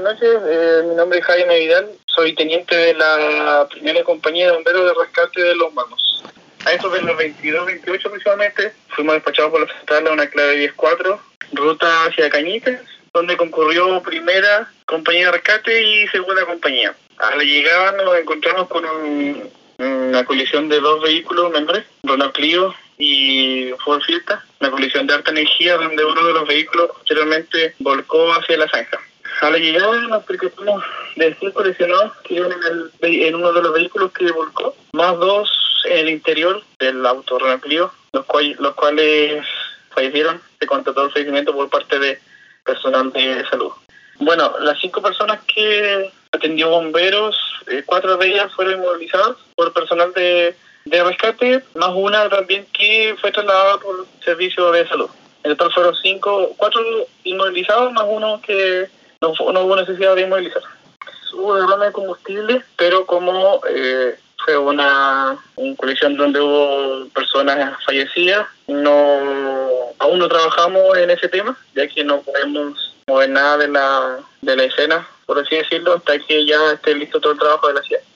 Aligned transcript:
buenas 0.00 0.20
noches. 0.20 0.42
Eh, 0.46 0.82
mi 0.88 0.94
nombre 0.94 1.18
es 1.18 1.24
Jaime 1.24 1.58
Vidal. 1.58 1.88
Soy 2.06 2.34
teniente 2.34 2.76
de 2.76 2.94
la 2.94 3.66
primera 3.70 4.02
compañía 4.04 4.46
de 4.46 4.52
bomberos 4.52 4.84
de 4.84 4.94
rescate 5.02 5.42
de 5.42 5.56
Los 5.56 5.72
Manos. 5.72 6.22
A 6.64 6.72
eso 6.72 6.88
de 6.90 7.00
los 7.02 7.16
22-28 7.16 8.06
aproximadamente, 8.06 8.72
fuimos 8.88 9.14
despachados 9.14 9.52
por 9.52 9.60
la 9.66 9.72
central 9.78 10.06
a 10.08 10.12
una 10.12 10.26
clave 10.28 10.72
10-4, 10.76 11.18
ruta 11.52 12.04
hacia 12.04 12.28
Cañitas, 12.28 12.80
donde 13.14 13.36
concurrió 13.36 14.02
primera 14.02 14.68
compañía 14.84 15.26
de 15.26 15.32
rescate 15.32 15.82
y 15.82 16.08
segunda 16.08 16.44
compañía. 16.44 16.94
A 17.18 17.36
la 17.36 17.44
llegada 17.44 17.92
nos 17.92 18.18
encontramos 18.18 18.68
con 18.68 18.84
un- 18.84 19.50
una 19.78 20.24
colisión 20.24 20.68
de 20.68 20.80
dos 20.80 21.02
vehículos 21.02 21.52
menores, 21.52 21.84
Renault 22.02 22.34
Clio 22.34 22.74
y 22.98 23.70
Ford 23.84 24.02
Fiesta, 24.02 24.44
una 24.60 24.70
colisión 24.70 25.06
de 25.06 25.14
alta 25.14 25.30
energía 25.30 25.76
donde 25.76 26.04
uno 26.04 26.26
de 26.26 26.32
los 26.32 26.48
vehículos 26.48 26.90
posteriormente 26.96 27.74
volcó 27.78 28.32
hacia 28.32 28.56
la 28.56 28.68
zanja. 28.68 28.98
A 29.42 29.50
la 29.50 29.58
llegada 29.58 30.00
nos 30.02 30.24
percatamos 30.24 30.82
de 31.16 31.36
cinco 31.38 31.62
lesionados 31.62 32.12
que 32.24 32.34
iban 32.34 32.52
en, 32.52 32.90
el 33.02 33.22
en 33.22 33.34
uno 33.34 33.52
de 33.52 33.62
los 33.62 33.72
vehículos 33.74 34.12
que 34.12 34.30
volcó, 34.32 34.74
más 34.92 35.18
dos 35.18 35.50
en 35.84 35.98
el 35.98 36.08
interior 36.10 36.62
del 36.78 37.04
auto 37.04 37.38
los, 37.38 38.24
cual- 38.26 38.56
los 38.58 38.74
cuales 38.74 39.44
fallecieron. 39.90 40.40
Se 40.58 40.66
constató 40.66 41.04
el 41.04 41.10
fallecimiento 41.10 41.54
por 41.54 41.68
parte 41.68 41.98
de 41.98 42.18
personal 42.64 43.12
de 43.12 43.44
salud. 43.50 43.72
Bueno, 44.18 44.54
las 44.60 44.80
cinco 44.80 45.02
personas 45.02 45.40
que 45.44 46.10
atendió 46.32 46.70
bomberos, 46.70 47.36
eh, 47.66 47.82
cuatro 47.84 48.16
de 48.16 48.26
ellas 48.28 48.52
fueron 48.54 48.74
inmovilizadas 48.80 49.36
por 49.54 49.72
personal 49.72 50.12
de, 50.14 50.56
de 50.86 51.04
rescate, 51.04 51.62
más 51.74 51.90
una 51.94 52.28
también 52.30 52.66
que 52.72 53.14
fue 53.20 53.30
trasladada 53.32 53.78
por 53.78 54.06
servicio 54.24 54.72
de 54.72 54.88
salud. 54.88 55.10
En 55.44 55.54
total 55.56 55.72
fueron 55.74 55.94
cinco, 55.96 56.54
cuatro 56.56 56.80
inmovilizados 57.24 57.92
más 57.92 58.04
uno 58.08 58.40
que 58.44 58.88
no, 59.20 59.52
no 59.52 59.62
hubo 59.62 59.76
necesidad 59.76 60.14
de 60.14 60.22
inmovilizar. 60.22 60.62
Hubo 61.34 61.54
derrame 61.54 61.86
de 61.86 61.92
combustible, 61.92 62.64
pero 62.76 63.04
como 63.06 63.60
eh, 63.68 64.18
fue 64.44 64.56
una, 64.56 65.36
una 65.56 65.76
colisión 65.76 66.16
donde 66.16 66.40
hubo 66.40 67.08
personas 67.08 67.76
fallecidas, 67.84 68.46
no 68.68 69.20
aún 69.98 70.18
no 70.18 70.28
trabajamos 70.28 70.96
en 70.98 71.10
ese 71.10 71.28
tema, 71.28 71.56
ya 71.74 71.86
que 71.88 72.04
no 72.04 72.20
podemos 72.20 72.94
mover 73.06 73.30
nada 73.30 73.58
de 73.58 73.68
la, 73.68 74.18
de 74.42 74.56
la 74.56 74.64
escena, 74.64 75.06
por 75.26 75.38
así 75.38 75.56
decirlo, 75.56 75.94
hasta 75.94 76.18
que 76.18 76.44
ya 76.46 76.72
esté 76.72 76.94
listo 76.94 77.20
todo 77.20 77.32
el 77.32 77.38
trabajo 77.38 77.68
de 77.68 77.74
la 77.74 77.82
ciudad. 77.82 78.02